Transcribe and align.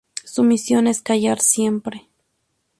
Su 0.25 0.41
misión 0.41 0.87
es 0.87 1.03
callar 1.03 1.39
siempre. 1.41 2.07